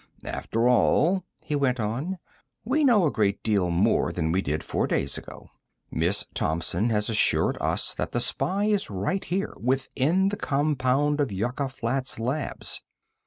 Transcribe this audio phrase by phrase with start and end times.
[0.25, 2.17] "After all," he went on,
[2.65, 5.51] "we know a great deal more than we did four days ago.
[5.91, 11.31] Miss Thompson has assured us that the spy is right here, within the compound of
[11.31, 12.81] Yucca Flats Labs.